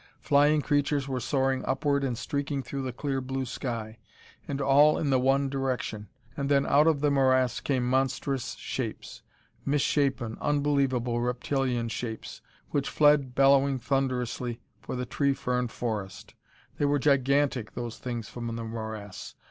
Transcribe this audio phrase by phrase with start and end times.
[0.19, 3.99] Flying creatures were soaring upward and streaking through the clear blue sky,
[4.47, 6.09] and all in the one direction.
[6.35, 9.21] And then out of the morass came monstrous shapes;
[9.63, 12.41] misshapen, unbelievable reptilian shapes,
[12.71, 16.33] which fled bellowing thunderously for the tree fern forest.
[16.79, 19.35] They were gigantic, those things from the morass.